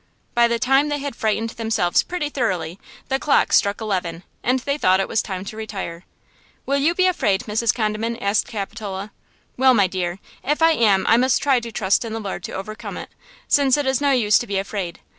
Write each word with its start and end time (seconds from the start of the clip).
By 0.33 0.47
the 0.47 0.57
time 0.57 0.89
they 0.89 0.97
had 0.97 1.15
frightened 1.15 1.51
themselves 1.51 2.01
pretty 2.01 2.29
thoroughly 2.29 2.79
the 3.09 3.19
clock 3.19 3.53
struck 3.53 3.79
eleven 3.79 4.23
and 4.41 4.57
they 4.57 4.75
thought 4.75 4.99
it 4.99 5.07
was 5.07 5.21
time 5.21 5.45
to 5.45 5.55
retire. 5.55 6.05
"Will 6.65 6.79
you 6.79 6.95
be 6.95 7.05
afraid, 7.05 7.41
Mrs. 7.41 7.71
Condiment?" 7.71 8.17
asked 8.19 8.47
Capitola. 8.47 9.11
"Well, 9.57 9.75
my 9.75 9.85
dear, 9.85 10.17
if 10.43 10.59
I 10.59 10.71
am 10.71 11.05
I 11.07 11.17
must 11.17 11.43
try 11.43 11.59
to 11.59 11.71
trust 11.71 12.03
in 12.03 12.13
the 12.13 12.19
Lord 12.19 12.43
to 12.45 12.51
overcome 12.53 12.97
it, 12.97 13.09
since 13.47 13.77
it 13.77 13.85
is 13.85 14.01
no 14.01 14.09
use 14.09 14.39
to 14.39 14.47
be 14.47 14.57
afraid. 14.57 15.01